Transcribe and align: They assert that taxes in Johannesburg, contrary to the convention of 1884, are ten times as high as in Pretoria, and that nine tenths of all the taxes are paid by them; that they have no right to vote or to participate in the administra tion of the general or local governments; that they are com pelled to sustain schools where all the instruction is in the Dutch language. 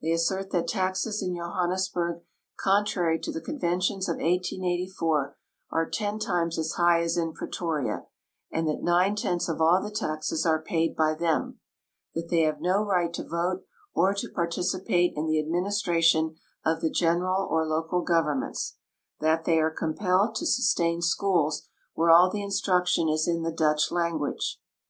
They 0.00 0.12
assert 0.12 0.48
that 0.52 0.66
taxes 0.66 1.22
in 1.22 1.36
Johannesburg, 1.36 2.22
contrary 2.58 3.18
to 3.20 3.30
the 3.30 3.42
convention 3.42 3.96
of 3.96 4.16
1884, 4.16 5.36
are 5.70 5.90
ten 5.90 6.18
times 6.18 6.58
as 6.58 6.72
high 6.78 7.02
as 7.02 7.18
in 7.18 7.34
Pretoria, 7.34 8.06
and 8.50 8.66
that 8.66 8.82
nine 8.82 9.14
tenths 9.14 9.46
of 9.46 9.60
all 9.60 9.82
the 9.82 9.90
taxes 9.90 10.46
are 10.46 10.62
paid 10.62 10.96
by 10.96 11.12
them; 11.14 11.60
that 12.14 12.28
they 12.30 12.44
have 12.44 12.62
no 12.62 12.82
right 12.82 13.12
to 13.12 13.22
vote 13.28 13.66
or 13.92 14.14
to 14.14 14.30
participate 14.30 15.12
in 15.14 15.26
the 15.26 15.36
administra 15.36 16.02
tion 16.02 16.36
of 16.64 16.80
the 16.80 16.88
general 16.88 17.46
or 17.50 17.66
local 17.66 18.00
governments; 18.00 18.78
that 19.20 19.44
they 19.44 19.58
are 19.60 19.70
com 19.70 19.92
pelled 19.94 20.34
to 20.36 20.46
sustain 20.46 21.02
schools 21.02 21.68
where 21.92 22.10
all 22.10 22.30
the 22.30 22.42
instruction 22.42 23.10
is 23.10 23.28
in 23.28 23.42
the 23.42 23.52
Dutch 23.52 23.90
language. 23.92 24.62